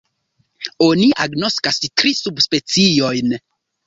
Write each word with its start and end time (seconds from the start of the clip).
Oni 0.85 1.09
agnoskas 1.25 1.77
tri 2.01 2.13
subspeciojn. 2.21 3.37